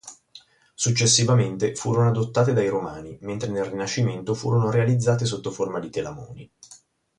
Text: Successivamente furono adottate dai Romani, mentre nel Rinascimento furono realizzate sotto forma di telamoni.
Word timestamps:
Successivamente 0.73 1.75
furono 1.75 2.09
adottate 2.09 2.53
dai 2.53 2.69
Romani, 2.69 3.19
mentre 3.21 3.51
nel 3.51 3.65
Rinascimento 3.65 4.33
furono 4.33 4.71
realizzate 4.71 5.25
sotto 5.25 5.51
forma 5.51 5.77
di 5.79 5.91
telamoni. 5.91 6.51